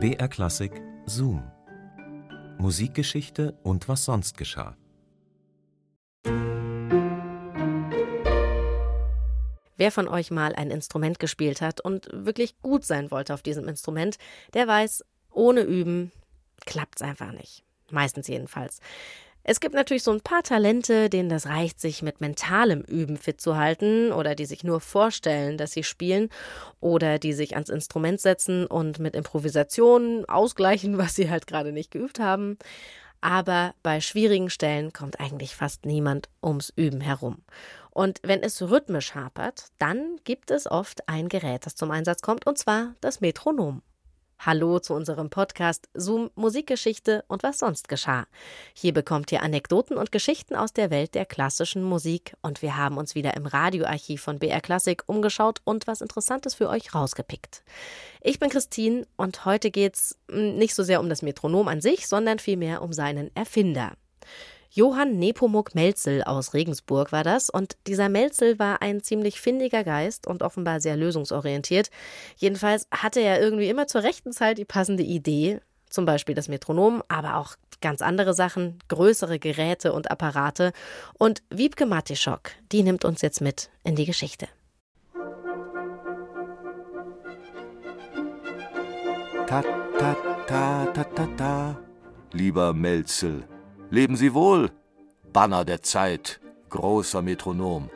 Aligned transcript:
BR 0.00 0.28
Klassik 0.28 0.70
Zoom. 1.06 1.42
Musikgeschichte 2.58 3.58
und 3.64 3.88
was 3.88 4.04
sonst 4.04 4.38
geschah. 4.38 4.76
Wer 9.76 9.90
von 9.90 10.06
euch 10.06 10.30
mal 10.30 10.54
ein 10.54 10.70
Instrument 10.70 11.18
gespielt 11.18 11.60
hat 11.60 11.80
und 11.80 12.08
wirklich 12.12 12.60
gut 12.62 12.84
sein 12.84 13.10
wollte 13.10 13.34
auf 13.34 13.42
diesem 13.42 13.66
Instrument, 13.66 14.18
der 14.54 14.68
weiß, 14.68 15.04
ohne 15.32 15.62
Üben 15.62 16.12
klappt's 16.64 17.02
einfach 17.02 17.32
nicht. 17.32 17.64
Meistens 17.90 18.28
jedenfalls. 18.28 18.78
Es 19.50 19.60
gibt 19.60 19.74
natürlich 19.74 20.02
so 20.02 20.10
ein 20.10 20.20
paar 20.20 20.42
Talente, 20.42 21.08
denen 21.08 21.30
das 21.30 21.46
reicht, 21.46 21.80
sich 21.80 22.02
mit 22.02 22.20
mentalem 22.20 22.82
Üben 22.82 23.16
fit 23.16 23.40
zu 23.40 23.56
halten 23.56 24.12
oder 24.12 24.34
die 24.34 24.44
sich 24.44 24.62
nur 24.62 24.78
vorstellen, 24.78 25.56
dass 25.56 25.72
sie 25.72 25.84
spielen 25.84 26.28
oder 26.80 27.18
die 27.18 27.32
sich 27.32 27.54
ans 27.54 27.70
Instrument 27.70 28.20
setzen 28.20 28.66
und 28.66 28.98
mit 28.98 29.16
Improvisation 29.16 30.26
ausgleichen, 30.26 30.98
was 30.98 31.14
sie 31.14 31.30
halt 31.30 31.46
gerade 31.46 31.72
nicht 31.72 31.90
geübt 31.90 32.20
haben. 32.20 32.58
Aber 33.22 33.74
bei 33.82 34.02
schwierigen 34.02 34.50
Stellen 34.50 34.92
kommt 34.92 35.18
eigentlich 35.18 35.56
fast 35.56 35.86
niemand 35.86 36.28
ums 36.42 36.70
Üben 36.76 37.00
herum. 37.00 37.38
Und 37.88 38.20
wenn 38.22 38.42
es 38.42 38.60
rhythmisch 38.60 39.14
hapert, 39.14 39.68
dann 39.78 40.18
gibt 40.24 40.50
es 40.50 40.70
oft 40.70 41.08
ein 41.08 41.30
Gerät, 41.30 41.64
das 41.64 41.74
zum 41.74 41.90
Einsatz 41.90 42.20
kommt, 42.20 42.46
und 42.46 42.58
zwar 42.58 42.96
das 43.00 43.22
Metronom. 43.22 43.80
Hallo 44.40 44.78
zu 44.78 44.94
unserem 44.94 45.30
Podcast 45.30 45.88
Zoom 45.94 46.30
Musikgeschichte 46.36 47.24
und 47.26 47.42
was 47.42 47.58
sonst 47.58 47.88
geschah. 47.88 48.28
Hier 48.72 48.94
bekommt 48.94 49.32
ihr 49.32 49.42
Anekdoten 49.42 49.96
und 49.96 50.12
Geschichten 50.12 50.54
aus 50.54 50.72
der 50.72 50.90
Welt 50.90 51.16
der 51.16 51.26
klassischen 51.26 51.82
Musik 51.82 52.36
und 52.40 52.62
wir 52.62 52.76
haben 52.76 52.98
uns 52.98 53.16
wieder 53.16 53.36
im 53.36 53.46
Radioarchiv 53.46 54.22
von 54.22 54.38
BR 54.38 54.60
Klassik 54.60 55.02
umgeschaut 55.06 55.60
und 55.64 55.88
was 55.88 56.00
Interessantes 56.00 56.54
für 56.54 56.68
euch 56.68 56.94
rausgepickt. 56.94 57.64
Ich 58.20 58.38
bin 58.38 58.48
Christine 58.48 59.08
und 59.16 59.44
heute 59.44 59.72
geht's 59.72 60.16
hm, 60.30 60.56
nicht 60.56 60.76
so 60.76 60.84
sehr 60.84 61.00
um 61.00 61.08
das 61.08 61.22
Metronom 61.22 61.66
an 61.66 61.80
sich, 61.80 62.06
sondern 62.06 62.38
vielmehr 62.38 62.82
um 62.82 62.92
seinen 62.92 63.34
Erfinder. 63.34 63.94
Johann 64.70 65.18
Nepomuk 65.18 65.74
Melzel 65.74 66.22
aus 66.22 66.54
Regensburg 66.54 67.10
war 67.12 67.24
das. 67.24 67.48
Und 67.50 67.76
dieser 67.86 68.08
Melzel 68.08 68.58
war 68.58 68.82
ein 68.82 69.02
ziemlich 69.02 69.40
findiger 69.40 69.84
Geist 69.84 70.26
und 70.26 70.42
offenbar 70.42 70.80
sehr 70.80 70.96
lösungsorientiert. 70.96 71.90
Jedenfalls 72.36 72.86
hatte 72.90 73.20
er 73.20 73.40
irgendwie 73.40 73.68
immer 73.68 73.86
zur 73.86 74.02
rechten 74.02 74.32
Zeit 74.32 74.58
die 74.58 74.64
passende 74.64 75.02
Idee. 75.02 75.60
Zum 75.88 76.04
Beispiel 76.04 76.34
das 76.34 76.48
Metronom, 76.48 77.02
aber 77.08 77.36
auch 77.36 77.56
ganz 77.80 78.02
andere 78.02 78.34
Sachen, 78.34 78.78
größere 78.88 79.38
Geräte 79.38 79.92
und 79.92 80.10
Apparate. 80.10 80.72
Und 81.14 81.42
Wiebke 81.48 81.86
Matischok, 81.86 82.50
die 82.70 82.82
nimmt 82.82 83.04
uns 83.04 83.22
jetzt 83.22 83.40
mit 83.40 83.70
in 83.84 83.96
die 83.96 84.04
Geschichte. 84.04 84.48
Ta, 89.46 89.62
ta, 89.98 90.16
ta, 90.46 90.86
ta, 90.92 91.04
ta, 91.04 91.28
ta, 91.38 91.78
lieber 92.32 92.74
Melzel. 92.74 93.44
Leben 93.90 94.16
Sie 94.16 94.34
wohl, 94.34 94.70
Banner 95.32 95.64
der 95.64 95.82
Zeit, 95.82 96.40
großer 96.68 97.22
Metronom. 97.22 97.88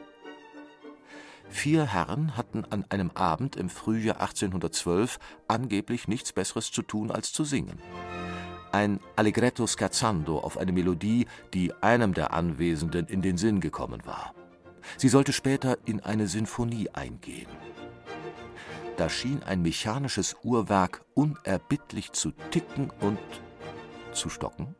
Vier 1.51 1.84
Herren 1.84 2.34
hatten 2.34 2.65
an 2.65 2.87
einem 2.89 3.11
Abend 3.11 3.57
im 3.57 3.69
Frühjahr 3.69 4.19
1812 4.23 5.19
angeblich 5.49 6.09
nichts 6.09 6.33
Besseres 6.33 6.73
zu 6.73 6.81
tun 6.81 7.11
als 7.11 7.34
zu 7.34 7.45
singen. 7.45 7.79
Ein 8.73 9.01
Allegretto 9.17 9.67
scherzando 9.67 10.39
auf 10.39 10.57
eine 10.57 10.73
Melodie, 10.73 11.27
die 11.53 11.75
einem 11.83 12.15
der 12.15 12.33
Anwesenden 12.33 13.06
in 13.06 13.21
den 13.21 13.37
Sinn 13.37 13.61
gekommen 13.61 14.06
war. 14.06 14.33
Sie 14.97 15.11
sollte 15.11 15.34
später 15.34 15.77
in 15.84 16.01
eine 16.01 16.27
Sinfonie 16.27 16.89
eingehen. 16.89 17.51
Da 18.97 19.11
schien 19.11 19.43
ein 19.43 19.61
mechanisches 19.61 20.37
Uhrwerk 20.43 21.05
unerbittlich 21.12 22.12
zu 22.12 22.31
ticken 22.51 22.91
und 23.01 23.19
zu 24.12 24.31
stocken. 24.31 24.75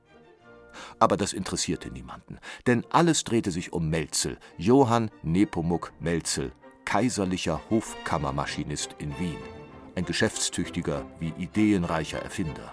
Aber 0.99 1.17
das 1.17 1.33
interessierte 1.33 1.91
niemanden, 1.91 2.39
denn 2.67 2.85
alles 2.91 3.25
drehte 3.25 3.51
sich 3.51 3.73
um 3.73 3.89
Melzel, 3.89 4.39
Johann 4.57 5.11
Nepomuk 5.23 5.93
Melzel, 6.01 6.53
kaiserlicher 6.85 7.61
Hofkammermaschinist 7.71 8.97
in 8.99 9.19
Wien, 9.19 9.39
ein 9.95 10.05
geschäftstüchtiger 10.05 11.05
wie 11.21 11.33
ideenreicher 11.39 12.19
Erfinder. 12.21 12.73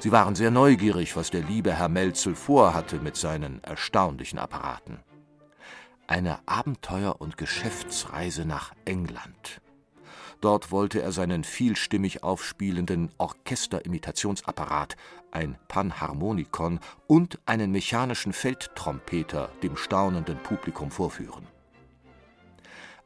Sie 0.00 0.12
waren 0.12 0.34
sehr 0.34 0.50
neugierig, 0.50 1.16
was 1.16 1.30
der 1.30 1.42
liebe 1.42 1.72
Herr 1.72 1.88
Melzel 1.88 2.34
vorhatte 2.34 2.98
mit 2.98 3.16
seinen 3.16 3.62
erstaunlichen 3.64 4.38
Apparaten. 4.38 5.00
Eine 6.06 6.46
Abenteuer- 6.46 7.20
und 7.20 7.38
Geschäftsreise 7.38 8.44
nach 8.44 8.72
England. 8.84 9.62
Dort 10.40 10.70
wollte 10.70 11.00
er 11.00 11.12
seinen 11.12 11.44
vielstimmig 11.44 12.22
aufspielenden 12.22 13.10
Orchesterimitationsapparat, 13.18 14.96
ein 15.30 15.56
Panharmonikon 15.68 16.80
und 17.06 17.38
einen 17.46 17.72
mechanischen 17.72 18.32
Feldtrompeter 18.32 19.50
dem 19.62 19.76
staunenden 19.76 20.38
Publikum 20.38 20.90
vorführen. 20.90 21.46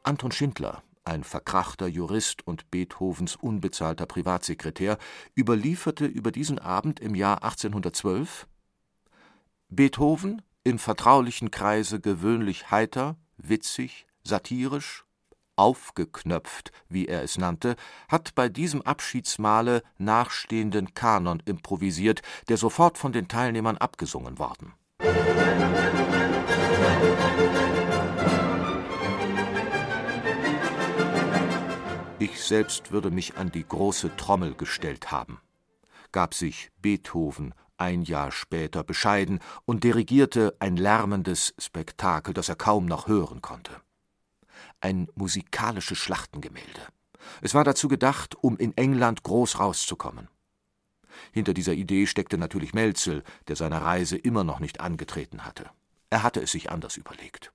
Anton 0.03 0.31
Schindler, 0.31 0.83
ein 1.03 1.23
verkrachter 1.23 1.87
Jurist 1.87 2.45
und 2.45 2.69
Beethovens 2.71 3.35
unbezahlter 3.35 4.05
Privatsekretär, 4.05 4.97
überlieferte 5.35 6.05
über 6.05 6.31
diesen 6.31 6.59
Abend 6.59 6.99
im 6.99 7.15
Jahr 7.15 7.43
1812 7.43 8.47
Beethoven 9.69 10.41
im 10.63 10.79
vertraulichen 10.79 11.51
Kreise 11.51 11.99
gewöhnlich 11.99 12.71
heiter, 12.71 13.17
witzig, 13.37 14.07
satirisch 14.23 15.05
aufgeknöpft, 15.59 16.71
wie 16.87 17.07
er 17.07 17.21
es 17.21 17.37
nannte, 17.37 17.75
hat 18.07 18.33
bei 18.33 18.47
diesem 18.47 18.81
Abschiedsmahle 18.81 19.83
nachstehenden 19.97 20.93
Kanon 20.93 21.43
improvisiert, 21.45 22.21
der 22.47 22.55
sofort 22.55 22.97
von 22.97 23.11
den 23.11 23.27
Teilnehmern 23.27 23.77
abgesungen 23.77 24.39
worden. 24.39 24.73
Ich 32.19 32.41
selbst 32.41 32.91
würde 32.91 33.11
mich 33.11 33.37
an 33.37 33.51
die 33.51 33.67
große 33.67 34.15
Trommel 34.15 34.55
gestellt 34.55 35.11
haben, 35.11 35.41
gab 36.13 36.33
sich 36.33 36.69
Beethoven 36.81 37.53
ein 37.77 38.01
Jahr 38.01 38.31
später 38.31 38.83
bescheiden 38.83 39.39
und 39.65 39.83
dirigierte 39.83 40.55
ein 40.59 40.77
lärmendes 40.77 41.53
Spektakel, 41.57 42.33
das 42.33 42.49
er 42.49 42.55
kaum 42.55 42.85
noch 42.85 43.07
hören 43.07 43.41
konnte 43.41 43.81
ein 44.81 45.07
musikalisches 45.15 45.97
Schlachtengemälde. 45.97 46.87
Es 47.41 47.53
war 47.53 47.63
dazu 47.63 47.87
gedacht, 47.87 48.35
um 48.41 48.57
in 48.57 48.75
England 48.77 49.23
groß 49.23 49.59
rauszukommen. 49.59 50.29
Hinter 51.31 51.53
dieser 51.53 51.73
Idee 51.73 52.07
steckte 52.07 52.37
natürlich 52.37 52.73
Melzel, 52.73 53.23
der 53.47 53.55
seine 53.55 53.81
Reise 53.81 54.17
immer 54.17 54.43
noch 54.43 54.59
nicht 54.59 54.79
angetreten 54.79 55.45
hatte. 55.45 55.69
Er 56.09 56.23
hatte 56.23 56.41
es 56.41 56.51
sich 56.51 56.71
anders 56.71 56.97
überlegt. 56.97 57.51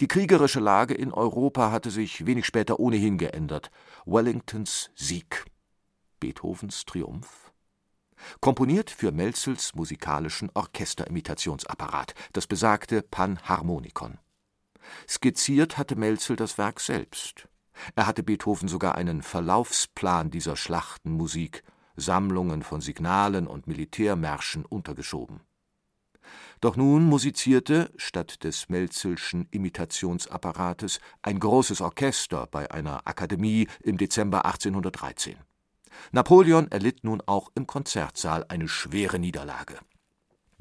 Die 0.00 0.08
kriegerische 0.08 0.60
Lage 0.60 0.94
in 0.94 1.12
Europa 1.12 1.70
hatte 1.70 1.90
sich 1.90 2.26
wenig 2.26 2.46
später 2.46 2.78
ohnehin 2.78 3.18
geändert. 3.18 3.70
Wellingtons 4.04 4.90
Sieg, 4.94 5.46
Beethovens 6.20 6.84
Triumph. 6.84 7.52
Komponiert 8.40 8.90
für 8.90 9.10
Melzels 9.10 9.74
musikalischen 9.74 10.50
Orchesterimitationsapparat, 10.54 12.14
das 12.32 12.46
besagte 12.46 13.02
Panharmonikon. 13.02 14.18
Skizziert 15.08 15.78
hatte 15.78 15.96
Melzel 15.96 16.36
das 16.36 16.58
Werk 16.58 16.80
selbst. 16.80 17.48
Er 17.94 18.06
hatte 18.06 18.22
Beethoven 18.22 18.68
sogar 18.68 18.96
einen 18.96 19.22
Verlaufsplan 19.22 20.30
dieser 20.30 20.56
Schlachtenmusik, 20.56 21.62
Sammlungen 21.96 22.62
von 22.62 22.80
Signalen 22.80 23.46
und 23.46 23.66
Militärmärschen 23.66 24.64
untergeschoben. 24.64 25.40
Doch 26.60 26.76
nun 26.76 27.04
musizierte, 27.04 27.92
statt 27.96 28.44
des 28.44 28.68
Melzelschen 28.68 29.48
Imitationsapparates, 29.50 31.00
ein 31.20 31.40
großes 31.40 31.80
Orchester 31.80 32.46
bei 32.46 32.70
einer 32.70 33.06
Akademie 33.06 33.66
im 33.82 33.96
Dezember 33.96 34.44
1813. 34.44 35.36
Napoleon 36.12 36.70
erlitt 36.70 37.04
nun 37.04 37.20
auch 37.26 37.50
im 37.54 37.66
Konzertsaal 37.66 38.44
eine 38.48 38.68
schwere 38.68 39.18
Niederlage 39.18 39.78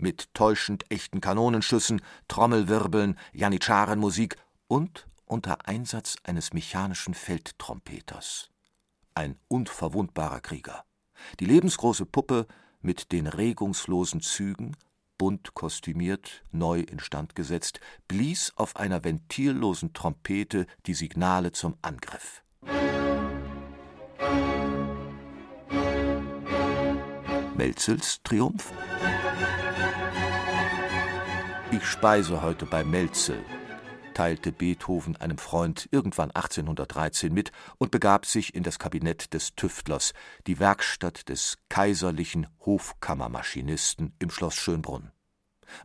mit 0.01 0.33
täuschend 0.33 0.89
echten 0.89 1.21
Kanonenschüssen, 1.21 2.01
Trommelwirbeln, 2.27 3.17
Janitscharenmusik 3.33 4.37
und 4.67 5.07
unter 5.25 5.67
Einsatz 5.67 6.17
eines 6.23 6.53
mechanischen 6.53 7.13
Feldtrompeters. 7.13 8.49
Ein 9.15 9.37
unverwundbarer 9.47 10.41
Krieger. 10.41 10.83
Die 11.39 11.45
lebensgroße 11.45 12.05
Puppe 12.05 12.47
mit 12.81 13.11
den 13.11 13.27
regungslosen 13.27 14.21
Zügen, 14.21 14.75
bunt 15.17 15.53
kostümiert, 15.53 16.43
neu 16.51 16.79
instand 16.79 17.35
gesetzt, 17.35 17.79
blies 18.07 18.53
auf 18.55 18.75
einer 18.75 19.03
ventillosen 19.03 19.93
Trompete 19.93 20.65
die 20.87 20.95
Signale 20.95 21.51
zum 21.51 21.77
Angriff. 21.81 22.43
Melzels 27.55 28.21
Triumph? 28.23 28.73
Ich 31.73 31.85
speise 31.85 32.41
heute 32.41 32.65
bei 32.65 32.83
Melzel, 32.83 33.45
teilte 34.13 34.51
Beethoven 34.51 35.15
einem 35.15 35.37
Freund 35.37 35.87
irgendwann 35.91 36.29
1813 36.29 37.33
mit 37.33 37.53
und 37.77 37.91
begab 37.91 38.25
sich 38.25 38.53
in 38.53 38.63
das 38.63 38.77
Kabinett 38.77 39.33
des 39.33 39.55
Tüftlers, 39.55 40.11
die 40.47 40.59
Werkstatt 40.59 41.29
des 41.29 41.59
kaiserlichen 41.69 42.47
Hofkammermaschinisten 42.65 44.13
im 44.19 44.29
Schloss 44.29 44.55
Schönbrunn. 44.55 45.11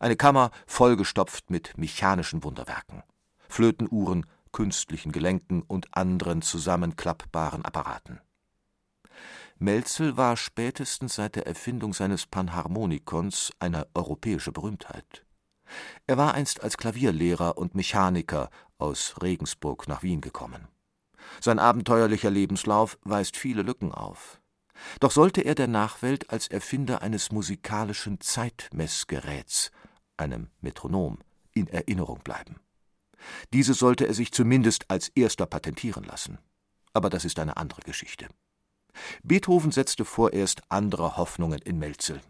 Eine 0.00 0.16
Kammer 0.16 0.50
vollgestopft 0.66 1.50
mit 1.50 1.78
mechanischen 1.78 2.42
Wunderwerken, 2.42 3.04
Flötenuhren, 3.48 4.26
künstlichen 4.50 5.12
Gelenken 5.12 5.62
und 5.62 5.96
anderen 5.96 6.42
zusammenklappbaren 6.42 7.64
Apparaten. 7.64 8.20
Melzel 9.58 10.16
war 10.16 10.36
spätestens 10.36 11.14
seit 11.14 11.36
der 11.36 11.46
Erfindung 11.46 11.94
seines 11.94 12.26
Panharmonikons 12.26 13.52
eine 13.60 13.86
europäische 13.94 14.50
Berühmtheit. 14.50 15.25
Er 16.06 16.16
war 16.16 16.34
einst 16.34 16.62
als 16.62 16.76
Klavierlehrer 16.76 17.58
und 17.58 17.74
Mechaniker 17.74 18.50
aus 18.78 19.14
Regensburg 19.22 19.88
nach 19.88 20.02
Wien 20.02 20.20
gekommen. 20.20 20.68
Sein 21.40 21.58
abenteuerlicher 21.58 22.30
Lebenslauf 22.30 22.98
weist 23.02 23.36
viele 23.36 23.62
Lücken 23.62 23.92
auf. 23.92 24.40
Doch 25.00 25.10
sollte 25.10 25.40
er 25.40 25.54
der 25.54 25.68
Nachwelt 25.68 26.30
als 26.30 26.48
Erfinder 26.48 27.02
eines 27.02 27.32
musikalischen 27.32 28.20
Zeitmessgeräts, 28.20 29.70
einem 30.16 30.50
Metronom, 30.60 31.18
in 31.52 31.66
Erinnerung 31.69 32.20
bleiben. 32.22 32.60
Diese 33.52 33.74
sollte 33.74 34.06
er 34.06 34.14
sich 34.14 34.32
zumindest 34.32 34.90
als 34.90 35.08
erster 35.08 35.46
patentieren 35.46 36.04
lassen. 36.04 36.38
Aber 36.92 37.10
das 37.10 37.24
ist 37.24 37.38
eine 37.38 37.56
andere 37.56 37.80
Geschichte. 37.80 38.28
Beethoven 39.22 39.70
setzte 39.70 40.04
vorerst 40.04 40.62
andere 40.69 41.16
Hoffnungen 41.16 41.60
in 41.60 41.78
Melzel. 41.78 42.20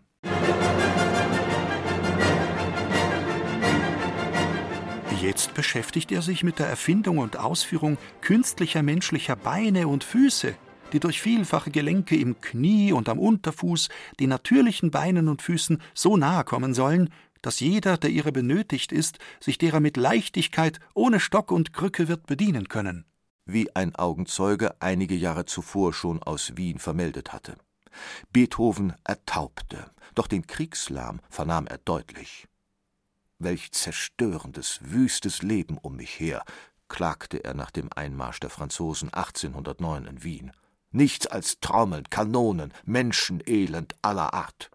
Jetzt 5.27 5.55
beschäftigt 5.55 6.13
er 6.13 6.23
sich 6.23 6.45
mit 6.45 6.61
der 6.61 6.69
Erfindung 6.69 7.19
und 7.19 7.37
Ausführung 7.37 7.99
künstlicher 8.21 8.85
menschlicher 8.85 9.35
Beine 9.35 9.89
und 9.89 10.05
Füße, 10.05 10.55
die 10.93 11.01
durch 11.01 11.21
vielfache 11.21 11.73
Gelenke 11.73 12.15
im 12.15 12.41
Knie 12.41 12.93
und 12.93 13.09
am 13.09 13.19
Unterfuß 13.19 13.89
den 14.21 14.29
natürlichen 14.29 14.93
Beinen 14.93 15.29
und 15.29 15.43
Füßen 15.43 15.83
so 15.95 16.17
nahe 16.17 16.45
kommen 16.45 16.75
sollen, 16.75 17.11
dass 17.43 17.59
jeder, 17.59 17.99
der 17.99 18.11
ihrer 18.11 18.31
benötigt 18.31 18.93
ist, 18.93 19.19
sich 19.41 19.59
derer 19.59 19.81
mit 19.81 19.97
Leichtigkeit 19.97 20.79
ohne 20.95 21.19
Stock 21.19 21.51
und 21.51 21.73
Krücke 21.73 22.07
wird 22.07 22.29
bedienen 22.29 22.69
können. 22.69 23.05
Wie 23.47 23.75
ein 23.75 23.97
Augenzeuge 23.97 24.81
einige 24.81 25.17
Jahre 25.17 25.45
zuvor 25.45 25.93
schon 25.93 26.23
aus 26.23 26.53
Wien 26.57 26.79
vermeldet 26.79 27.33
hatte. 27.33 27.57
Beethoven 28.31 28.93
ertaubte, 29.03 29.91
doch 30.15 30.29
den 30.29 30.47
Kriegslärm 30.47 31.19
vernahm 31.29 31.67
er 31.67 31.79
deutlich. 31.79 32.47
Welch 33.39 33.73
zerstörendes, 33.73 34.81
wüstes 34.83 35.43
Leben 35.43 35.79
um 35.79 35.97
mich 35.97 36.19
her, 36.19 36.43
klagte 36.89 37.45
er 37.45 37.55
nach 37.55 37.71
dem 37.71 37.91
Einmarsch 37.95 38.41
der 38.41 38.51
Franzosen 38.51 39.13
1809 39.13 40.07
in 40.07 40.23
Wien. 40.23 40.53
Nichts 40.91 41.27
als 41.27 41.61
Trommeln, 41.61 42.05
Kanonen, 42.09 42.73
Menschenelend 42.85 43.95
aller 44.03 44.33
Art. 44.33 44.71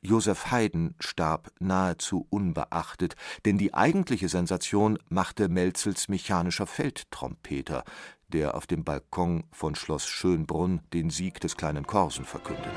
Joseph 0.00 0.50
Haydn 0.50 0.94
starb 1.00 1.50
nahezu 1.60 2.26
unbeachtet, 2.28 3.16
denn 3.46 3.56
die 3.56 3.72
eigentliche 3.72 4.28
Sensation 4.28 4.98
machte 5.08 5.48
Melzels 5.48 6.08
mechanischer 6.08 6.66
Feldtrompeter, 6.66 7.84
der 8.28 8.54
auf 8.54 8.66
dem 8.66 8.84
Balkon 8.84 9.44
von 9.50 9.74
Schloss 9.74 10.06
Schönbrunn 10.06 10.82
den 10.92 11.08
Sieg 11.08 11.40
des 11.40 11.56
kleinen 11.56 11.86
Korsen 11.86 12.26
verkündete. 12.26 12.70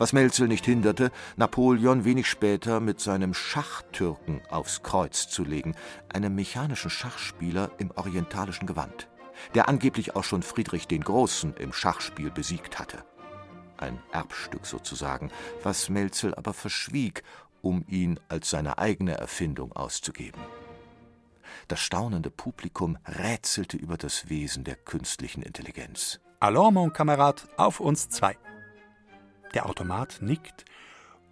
Was 0.00 0.12
Melzel 0.12 0.48
nicht 0.48 0.64
hinderte, 0.64 1.12
Napoleon 1.36 2.04
wenig 2.04 2.26
später 2.26 2.80
mit 2.80 2.98
seinem 3.00 3.34
Schachtürken 3.34 4.40
aufs 4.50 4.82
Kreuz 4.82 5.28
zu 5.28 5.44
legen, 5.44 5.76
einem 6.12 6.34
mechanischen 6.34 6.90
Schachspieler 6.90 7.70
im 7.78 7.92
orientalischen 7.92 8.66
Gewand, 8.66 9.08
der 9.54 9.68
angeblich 9.68 10.16
auch 10.16 10.24
schon 10.24 10.42
Friedrich 10.42 10.88
den 10.88 11.04
Großen 11.04 11.54
im 11.54 11.72
Schachspiel 11.72 12.32
besiegt 12.32 12.80
hatte 12.80 13.04
ein 13.80 14.00
Erbstück 14.12 14.66
sozusagen, 14.66 15.30
was 15.62 15.88
Melzel 15.88 16.34
aber 16.34 16.52
verschwieg, 16.52 17.22
um 17.62 17.84
ihn 17.88 18.18
als 18.28 18.50
seine 18.50 18.78
eigene 18.78 19.14
Erfindung 19.14 19.72
auszugeben. 19.72 20.40
Das 21.68 21.80
staunende 21.80 22.30
Publikum 22.30 22.98
rätselte 23.06 23.76
über 23.76 23.96
das 23.96 24.28
Wesen 24.28 24.64
der 24.64 24.76
künstlichen 24.76 25.42
Intelligenz. 25.42 26.20
Alors, 26.40 26.72
mon 26.72 26.92
Kamerad, 26.92 27.48
auf 27.56 27.80
uns 27.80 28.08
zwei. 28.08 28.36
Der 29.54 29.66
Automat 29.66 30.18
nickt 30.20 30.64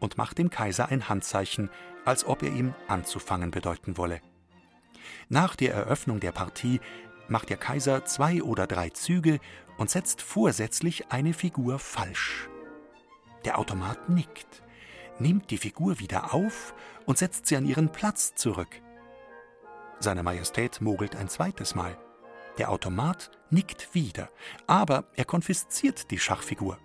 und 0.00 0.19
macht 0.19 0.38
dem 0.38 0.50
Kaiser 0.50 0.88
ein 0.88 1.09
Handzeichen, 1.09 1.70
als 2.05 2.25
ob 2.25 2.43
er 2.43 2.50
ihm 2.50 2.75
anzufangen 2.87 3.50
bedeuten 3.50 3.97
wolle. 3.97 4.20
Nach 5.29 5.56
der 5.56 5.75
Eröffnung 5.75 6.20
der 6.20 6.32
Partie 6.32 6.81
macht 7.29 7.50
der 7.50 7.56
Kaiser 7.56 8.05
zwei 8.05 8.43
oder 8.43 8.67
drei 8.67 8.91
Züge 8.91 9.38
und 9.76 9.91
setzt 9.91 10.23
vorsätzlich 10.23 11.11
eine 11.11 11.32
Figur 11.32 11.79
falsch. 11.79 12.49
Der 13.44 13.59
Automat 13.59 14.09
nickt, 14.09 14.62
nimmt 15.19 15.50
die 15.50 15.59
Figur 15.59 16.00
wieder 16.00 16.35
auf 16.35 16.75
und 17.06 17.19
setzt 17.19 17.47
sie 17.47 17.56
an 17.56 17.67
ihren 17.67 17.93
Platz 17.93 18.35
zurück. 18.35 18.81
Seine 20.00 20.23
Majestät 20.23 20.81
mogelt 20.81 21.17
ein 21.17 21.29
zweites 21.29 21.75
Mal. 21.75 21.99
Der 22.56 22.71
Automat 22.71 23.31
nickt 23.50 23.94
wieder, 23.94 24.29
aber 24.67 25.05
er 25.14 25.25
konfisziert 25.25 26.11
die 26.11 26.19
Schachfigur. 26.19 26.79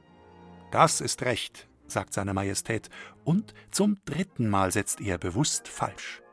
Das 0.74 1.02
ist 1.02 1.22
recht, 1.22 1.68
sagt 1.86 2.16
seine 2.16 2.34
Majestät, 2.34 2.90
und 3.24 3.54
zum 3.70 4.00
dritten 4.06 4.50
Mal 4.50 4.72
setzt 4.72 5.02
er 5.02 5.20
bewusst 5.20 5.68
falsch. 5.68 6.24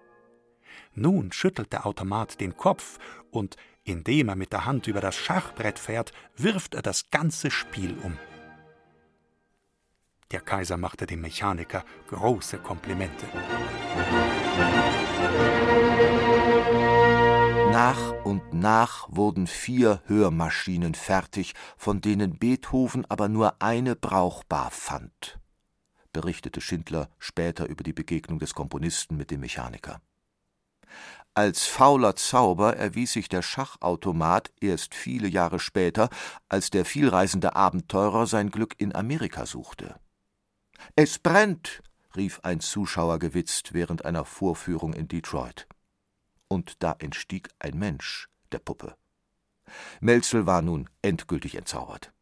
Nun 0.94 1.31
schüttelt 1.31 1.75
der 1.75 1.84
Automat 1.84 2.40
den 2.40 2.56
Kopf 2.56 2.98
und 3.31 3.56
indem 3.84 4.31
er 4.31 4.37
mit 4.37 4.54
der 4.54 4.64
Hand 4.64 4.87
über 4.87 5.02
das 5.02 5.14
Schachbrett 5.14 5.78
fährt, 5.78 6.12
wirft 6.38 6.75
er 6.75 6.81
das 6.81 7.10
ganze 7.10 7.50
Spiel 7.50 7.98
um. 8.02 8.16
Der 10.31 10.40
Kaiser 10.40 10.78
machte 10.78 11.04
dem 11.04 11.20
Mechaniker 11.20 11.84
große 12.08 12.60
Komplimente. 12.60 13.26
Nach 17.72 18.25
und 18.25 18.52
nach 18.52 19.06
wurden 19.11 19.46
vier 19.46 20.02
Hörmaschinen 20.06 20.96
fertig, 20.96 21.55
von 21.76 22.00
denen 22.00 22.37
Beethoven 22.37 23.06
aber 23.08 23.28
nur 23.28 23.62
eine 23.62 23.94
brauchbar 23.94 24.72
fand, 24.72 25.38
berichtete 26.12 26.61
Schindler 26.61 27.08
später 27.20 27.69
über 27.69 27.84
die 27.84 27.93
Begegnung 27.93 28.40
des 28.40 28.55
Komponisten 28.55 29.17
mit 29.17 29.31
dem 29.31 29.40
Mechaniker. 29.40 30.00
Als 31.34 31.67
fauler 31.67 32.17
Zauber 32.17 32.76
erwies 32.76 33.12
sich 33.12 33.28
der 33.28 33.43
Schachautomat 33.43 34.50
erst 34.61 34.96
viele 34.96 35.28
Jahre 35.28 35.61
später, 35.61 36.11
als 36.49 36.70
der 36.70 36.84
vielreisende 36.84 37.55
Abenteurer 37.55 38.27
sein 38.27 38.50
Glück 38.50 38.74
in 38.79 38.94
Amerika 38.96 39.46
suchte. 39.46 39.94
Es 40.96 41.20
brennt, 41.20 41.82
rief 42.17 42.41
ein 42.43 42.58
Zuschauer 42.58 43.20
gewitzt 43.20 43.74
während 43.74 44.05
einer 44.05 44.24
Vorführung 44.24 44.93
in 44.93 45.06
Detroit. 45.06 45.69
Und 46.50 46.82
da 46.82 46.96
entstieg 46.98 47.48
ein 47.60 47.78
Mensch 47.78 48.28
der 48.50 48.58
Puppe. 48.58 48.96
Melzel 50.00 50.46
war 50.46 50.62
nun 50.62 50.90
endgültig 51.00 51.54
entzaubert. 51.54 52.12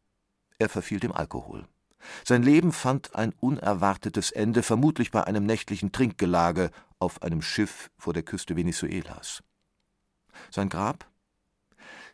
Er 0.59 0.69
verfiel 0.69 0.99
dem 0.99 1.11
Alkohol. 1.11 1.67
Sein 2.23 2.43
Leben 2.43 2.71
fand 2.71 3.15
ein 3.15 3.33
unerwartetes 3.39 4.31
Ende, 4.31 4.61
vermutlich 4.61 5.09
bei 5.09 5.23
einem 5.23 5.45
nächtlichen 5.47 5.91
Trinkgelage 5.91 6.69
auf 6.99 7.23
einem 7.23 7.41
Schiff 7.41 7.89
vor 7.97 8.13
der 8.13 8.23
Küste 8.23 8.55
Venezuelas. 8.55 9.43
Sein 10.51 10.69
Grab? 10.69 11.09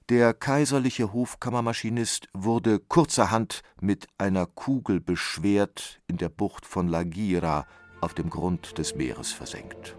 Der 0.10 0.34
kaiserliche 0.34 1.12
Hofkammermaschinist 1.12 2.30
wurde 2.32 2.80
kurzerhand 2.80 3.62
mit 3.82 4.08
einer 4.18 4.46
Kugel 4.46 5.02
beschwert 5.02 6.00
in 6.08 6.18
der 6.18 6.30
Bucht 6.30 6.66
von 6.66 6.88
Lagira 6.88 7.68
auf 8.00 8.14
dem 8.14 8.30
Grund 8.30 8.78
des 8.78 8.96
Meeres 8.96 9.34
versenkt. 9.34 9.98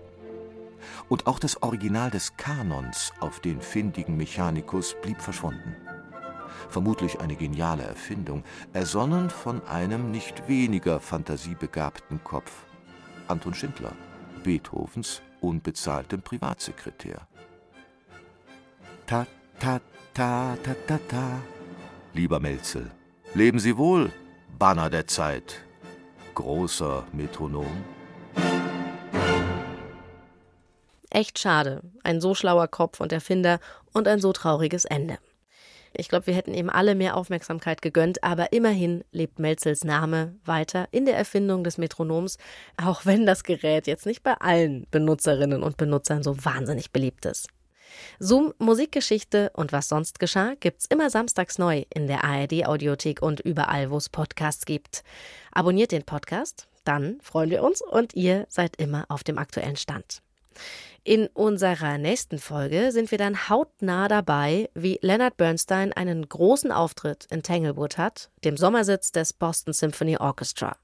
Und 1.08 1.26
auch 1.26 1.38
das 1.38 1.62
Original 1.62 2.10
des 2.10 2.36
Kanons 2.36 3.12
auf 3.20 3.40
den 3.40 3.60
findigen 3.60 4.16
Mechanicus 4.16 4.96
blieb 5.02 5.20
verschwunden 5.20 5.76
vermutlich 6.68 7.20
eine 7.20 7.36
geniale 7.36 7.84
Erfindung, 7.84 8.44
ersonnen 8.72 9.30
von 9.30 9.64
einem 9.66 10.10
nicht 10.10 10.48
weniger 10.48 11.00
fantasiebegabten 11.00 12.22
Kopf, 12.24 12.64
Anton 13.28 13.54
Schindler, 13.54 13.92
Beethovens 14.42 15.22
unbezahltem 15.40 16.22
Privatsekretär. 16.22 17.26
Ta, 19.06 19.26
ta, 19.58 19.80
ta, 20.14 20.56
ta, 20.62 20.74
ta, 20.86 20.98
ta. 21.08 21.40
Lieber 22.12 22.40
Melzel, 22.40 22.90
leben 23.34 23.58
Sie 23.58 23.76
wohl, 23.76 24.10
Banner 24.58 24.90
der 24.90 25.06
Zeit, 25.06 25.64
großer 26.34 27.04
Metronom. 27.12 27.84
Echt 31.16 31.38
schade, 31.38 31.80
ein 32.04 32.20
so 32.20 32.34
schlauer 32.34 32.68
Kopf 32.68 33.00
und 33.00 33.10
Erfinder 33.10 33.58
und 33.94 34.06
ein 34.06 34.20
so 34.20 34.34
trauriges 34.34 34.84
Ende. 34.84 35.16
Ich 35.94 36.10
glaube, 36.10 36.26
wir 36.26 36.34
hätten 36.34 36.52
ihm 36.52 36.68
alle 36.68 36.94
mehr 36.94 37.16
Aufmerksamkeit 37.16 37.80
gegönnt, 37.80 38.22
aber 38.22 38.52
immerhin 38.52 39.02
lebt 39.12 39.38
Melzels 39.38 39.82
Name 39.82 40.36
weiter 40.44 40.88
in 40.90 41.06
der 41.06 41.16
Erfindung 41.16 41.64
des 41.64 41.78
Metronoms, 41.78 42.36
auch 42.76 43.06
wenn 43.06 43.24
das 43.24 43.44
Gerät 43.44 43.86
jetzt 43.86 44.04
nicht 44.04 44.22
bei 44.22 44.34
allen 44.34 44.86
Benutzerinnen 44.90 45.62
und 45.62 45.78
Benutzern 45.78 46.22
so 46.22 46.36
wahnsinnig 46.44 46.92
beliebt 46.92 47.24
ist. 47.24 47.48
Zoom 48.18 48.52
Musikgeschichte 48.58 49.52
und 49.54 49.72
was 49.72 49.88
sonst 49.88 50.18
geschah 50.18 50.52
gibt's 50.60 50.84
immer 50.84 51.08
samstags 51.08 51.56
neu 51.56 51.84
in 51.94 52.08
der 52.08 52.24
ARD 52.24 52.66
Audiothek 52.66 53.22
und 53.22 53.40
überall, 53.40 53.90
wo 53.90 53.96
es 53.96 54.10
Podcasts 54.10 54.66
gibt. 54.66 55.02
Abonniert 55.50 55.92
den 55.92 56.02
Podcast, 56.02 56.68
dann 56.84 57.18
freuen 57.22 57.48
wir 57.48 57.62
uns 57.62 57.80
und 57.80 58.14
ihr 58.14 58.44
seid 58.50 58.76
immer 58.76 59.06
auf 59.08 59.24
dem 59.24 59.38
aktuellen 59.38 59.76
Stand. 59.76 60.20
In 61.06 61.28
unserer 61.28 61.98
nächsten 61.98 62.40
Folge 62.40 62.90
sind 62.90 63.12
wir 63.12 63.18
dann 63.18 63.48
hautnah 63.48 64.08
dabei, 64.08 64.68
wie 64.74 64.98
Leonard 65.02 65.36
Bernstein 65.36 65.92
einen 65.92 66.28
großen 66.28 66.72
Auftritt 66.72 67.28
in 67.30 67.44
Tanglewood 67.44 67.96
hat, 67.96 68.28
dem 68.42 68.56
Sommersitz 68.56 69.12
des 69.12 69.32
Boston 69.32 69.72
Symphony 69.72 70.16
Orchestra. 70.16 70.76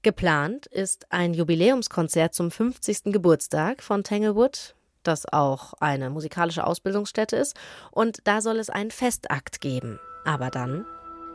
Geplant 0.00 0.64
ist 0.68 1.12
ein 1.12 1.34
Jubiläumskonzert 1.34 2.32
zum 2.32 2.50
50. 2.50 3.12
Geburtstag 3.12 3.82
von 3.82 4.04
Tanglewood, 4.04 4.74
das 5.02 5.30
auch 5.30 5.74
eine 5.80 6.08
musikalische 6.08 6.66
Ausbildungsstätte 6.66 7.36
ist, 7.36 7.54
und 7.90 8.20
da 8.24 8.40
soll 8.40 8.56
es 8.60 8.70
einen 8.70 8.90
Festakt 8.90 9.60
geben. 9.60 10.00
Aber 10.24 10.48
dann 10.48 10.86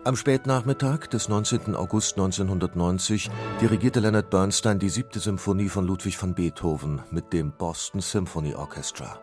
am 0.06 0.16
Spätnachmittag 0.18 1.08
des 1.08 1.30
19. 1.30 1.76
August 1.76 2.18
1990 2.18 3.30
dirigierte 3.62 4.02
Leonard 4.02 4.30
Bernstein 4.30 4.78
die 4.78 4.90
siebte 4.90 5.20
Symphonie 5.20 5.70
von 5.70 5.86
Ludwig 5.86 6.22
van 6.22 6.36
Beethoven 6.36 7.02
mit 7.12 7.32
dem 7.32 7.54
Boston 7.54 8.02
Symphony 8.02 8.54
Orchestra. 8.54 9.22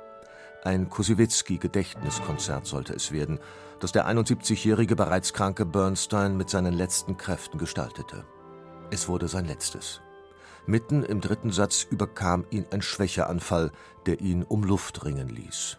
Ein 0.64 0.88
Kosiewicki-Gedächtniskonzert 0.88 2.66
sollte 2.66 2.94
es 2.94 3.12
werden, 3.12 3.40
das 3.78 3.92
der 3.92 4.08
71-jährige 4.08 4.96
bereits 4.96 5.32
kranke 5.32 5.66
Bernstein 5.66 6.37
mit 6.37 6.49
seinen 6.49 6.72
letzten 6.72 7.16
Kräften 7.16 7.58
gestaltete. 7.58 8.25
Es 8.90 9.08
wurde 9.08 9.28
sein 9.28 9.44
letztes. 9.44 10.00
Mitten 10.66 11.02
im 11.02 11.20
dritten 11.20 11.50
Satz 11.50 11.87
überkam 11.90 12.46
ihn 12.50 12.66
ein 12.70 12.82
Schwächeanfall, 12.82 13.70
der 14.06 14.20
ihn 14.20 14.44
um 14.44 14.64
Luft 14.64 15.04
ringen 15.04 15.28
ließ. 15.28 15.78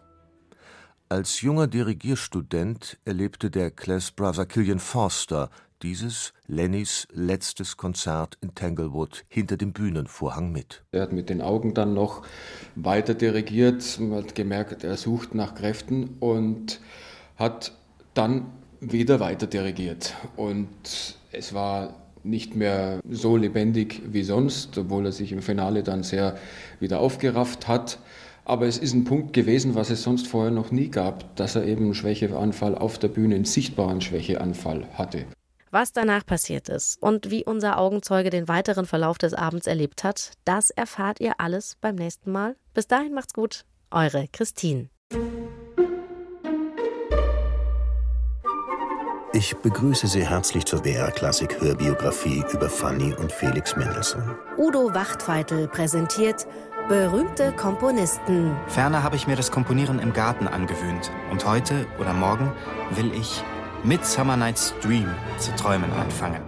Als 1.11 1.41
junger 1.41 1.67
Dirigierstudent 1.67 2.97
erlebte 3.03 3.51
der 3.51 3.69
Class 3.69 4.11
Brother 4.11 4.45
Killian 4.45 4.79
Forster 4.79 5.49
dieses 5.81 6.31
Lennys 6.47 7.05
letztes 7.11 7.75
Konzert 7.75 8.37
in 8.39 8.55
Tanglewood 8.55 9.25
hinter 9.27 9.57
dem 9.57 9.73
Bühnenvorhang 9.73 10.53
mit. 10.53 10.85
Er 10.93 11.01
hat 11.01 11.11
mit 11.11 11.29
den 11.29 11.41
Augen 11.41 11.73
dann 11.73 11.93
noch 11.93 12.21
weiter 12.75 13.13
dirigiert, 13.13 13.99
hat 14.13 14.35
gemerkt, 14.35 14.85
er 14.85 14.95
sucht 14.95 15.35
nach 15.35 15.53
Kräften 15.53 16.15
und 16.21 16.79
hat 17.35 17.73
dann 18.13 18.45
wieder 18.79 19.19
weiter 19.19 19.47
dirigiert. 19.47 20.15
Und 20.37 21.17
es 21.33 21.53
war 21.53 21.93
nicht 22.23 22.55
mehr 22.55 23.01
so 23.09 23.35
lebendig 23.35 24.01
wie 24.05 24.23
sonst, 24.23 24.77
obwohl 24.77 25.07
er 25.07 25.11
sich 25.11 25.33
im 25.33 25.41
Finale 25.41 25.83
dann 25.83 26.03
sehr 26.03 26.37
wieder 26.79 27.01
aufgerafft 27.01 27.67
hat. 27.67 27.99
Aber 28.51 28.67
es 28.67 28.77
ist 28.77 28.93
ein 28.93 29.05
Punkt 29.05 29.31
gewesen, 29.31 29.75
was 29.75 29.91
es 29.91 30.03
sonst 30.03 30.27
vorher 30.27 30.51
noch 30.51 30.71
nie 30.71 30.89
gab, 30.89 31.33
dass 31.37 31.55
er 31.55 31.63
eben 31.63 31.85
einen 31.85 31.93
Schwächeanfall 31.93 32.75
auf 32.75 32.99
der 32.99 33.07
Bühne, 33.07 33.35
einen 33.35 33.45
sichtbaren 33.45 34.01
Schwächeanfall 34.01 34.85
hatte. 34.95 35.25
Was 35.69 35.93
danach 35.93 36.25
passiert 36.25 36.67
ist 36.67 37.01
und 37.01 37.31
wie 37.31 37.45
unser 37.45 37.77
Augenzeuge 37.77 38.29
den 38.29 38.49
weiteren 38.49 38.85
Verlauf 38.85 39.17
des 39.17 39.33
Abends 39.33 39.67
erlebt 39.67 40.03
hat, 40.03 40.33
das 40.43 40.69
erfahrt 40.69 41.21
ihr 41.21 41.35
alles 41.37 41.77
beim 41.79 41.95
nächsten 41.95 42.33
Mal. 42.33 42.57
Bis 42.73 42.87
dahin 42.87 43.13
macht's 43.13 43.33
gut. 43.33 43.63
Eure 43.89 44.27
Christine. 44.33 44.89
Ich 49.33 49.55
begrüße 49.55 50.07
Sie 50.07 50.25
herzlich 50.25 50.65
zur 50.65 50.81
BR-Klassik-Hörbiografie 50.81 52.43
über 52.51 52.69
Fanny 52.69 53.13
und 53.13 53.31
Felix 53.31 53.77
Mendelssohn. 53.77 54.35
Udo 54.57 54.93
Wachtfeitel 54.93 55.69
präsentiert 55.69 56.45
Berühmte 56.89 57.53
Komponisten. 57.53 58.57
Ferner 58.67 59.03
habe 59.03 59.15
ich 59.15 59.27
mir 59.27 59.37
das 59.37 59.49
Komponieren 59.49 59.99
im 59.99 60.11
Garten 60.11 60.49
angewöhnt. 60.49 61.11
Und 61.31 61.45
heute 61.45 61.85
oder 61.97 62.11
morgen 62.11 62.51
will 62.91 63.13
ich 63.13 63.41
Midsummer 63.85 64.35
Night's 64.35 64.73
Dream 64.81 65.07
zu 65.37 65.55
träumen 65.55 65.93
anfangen. 65.93 66.41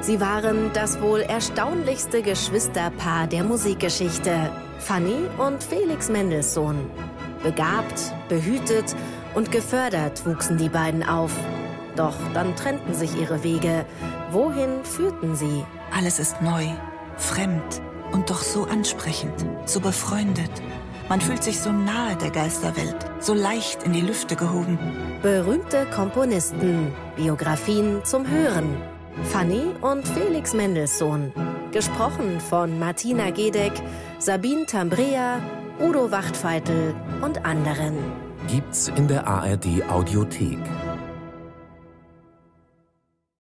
Sie 0.00 0.22
waren 0.22 0.72
das 0.72 1.02
wohl 1.02 1.20
erstaunlichste 1.20 2.22
Geschwisterpaar 2.22 3.26
der 3.26 3.44
Musikgeschichte. 3.44 4.50
Fanny 4.78 5.28
und 5.36 5.62
Felix 5.62 6.08
Mendelssohn. 6.08 6.90
Begabt, 7.42 8.14
behütet 8.30 8.96
und 9.34 9.52
gefördert 9.52 10.24
wuchsen 10.24 10.56
die 10.56 10.70
beiden 10.70 11.02
auf. 11.06 11.32
Doch 11.96 12.14
dann 12.34 12.56
trennten 12.56 12.94
sich 12.94 13.20
ihre 13.20 13.42
Wege. 13.42 13.84
Wohin 14.30 14.84
führten 14.84 15.34
sie? 15.34 15.64
Alles 15.96 16.18
ist 16.18 16.40
neu, 16.40 16.66
fremd 17.16 17.82
und 18.12 18.30
doch 18.30 18.42
so 18.42 18.64
ansprechend, 18.64 19.46
so 19.66 19.80
befreundet. 19.80 20.50
Man 21.08 21.20
fühlt 21.20 21.42
sich 21.42 21.58
so 21.58 21.72
nahe 21.72 22.14
der 22.16 22.30
Geisterwelt, 22.30 22.96
so 23.18 23.34
leicht 23.34 23.82
in 23.82 23.92
die 23.92 24.00
Lüfte 24.00 24.36
gehoben. 24.36 24.78
Berühmte 25.22 25.84
Komponisten, 25.86 26.92
Biografien 27.16 28.04
zum 28.04 28.28
Hören. 28.28 28.76
Fanny 29.24 29.62
und 29.80 30.06
Felix 30.06 30.54
Mendelssohn. 30.54 31.32
Gesprochen 31.72 32.40
von 32.40 32.78
Martina 32.78 33.30
Gedeck, 33.30 33.72
Sabine 34.18 34.66
Tambrea, 34.66 35.40
Udo 35.80 36.10
Wachtfeitel 36.12 36.94
und 37.22 37.44
anderen. 37.44 37.96
Gibt's 38.46 38.88
in 38.94 39.08
der 39.08 39.26
ARD 39.26 39.82
Audiothek. 39.88 40.58